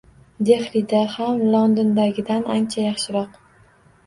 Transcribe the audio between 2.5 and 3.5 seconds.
ancha yaxshiroq.